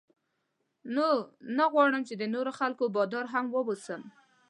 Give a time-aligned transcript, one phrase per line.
[0.95, 1.07] نو
[1.57, 4.01] نه غواړم چې د نورو خلکو بادار هم واوسم.